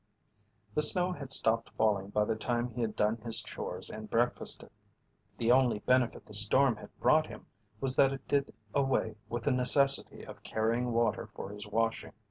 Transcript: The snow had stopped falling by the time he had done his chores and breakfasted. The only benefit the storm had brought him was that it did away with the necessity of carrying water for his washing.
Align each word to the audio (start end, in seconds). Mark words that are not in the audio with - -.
The 0.73 0.81
snow 0.81 1.11
had 1.11 1.31
stopped 1.31 1.69
falling 1.77 2.09
by 2.09 2.25
the 2.25 2.35
time 2.35 2.71
he 2.71 2.81
had 2.81 2.95
done 2.95 3.17
his 3.17 3.39
chores 3.43 3.91
and 3.91 4.09
breakfasted. 4.09 4.71
The 5.37 5.51
only 5.51 5.77
benefit 5.77 6.25
the 6.25 6.33
storm 6.33 6.77
had 6.77 6.89
brought 6.99 7.27
him 7.27 7.45
was 7.79 7.95
that 7.97 8.11
it 8.11 8.27
did 8.27 8.51
away 8.73 9.17
with 9.29 9.43
the 9.43 9.51
necessity 9.51 10.23
of 10.23 10.41
carrying 10.41 10.91
water 10.91 11.27
for 11.27 11.51
his 11.51 11.67
washing. 11.67 12.13